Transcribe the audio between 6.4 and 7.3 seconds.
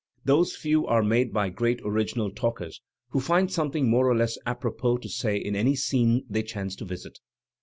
chance to visit.